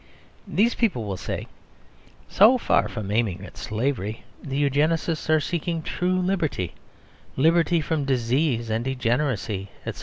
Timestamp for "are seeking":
5.29-5.83